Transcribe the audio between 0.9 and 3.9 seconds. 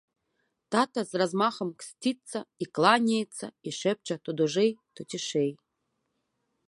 з размахам ксціцца, і кланяецца, і